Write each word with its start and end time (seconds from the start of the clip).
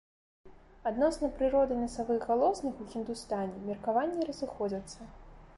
Адносна 0.91 1.29
прыроды 1.35 1.77
насавых 1.83 2.17
галосных 2.31 2.73
у 2.85 2.89
хіндустані 2.95 3.63
меркаванні 3.71 4.21
разыходзяцца. 4.31 5.01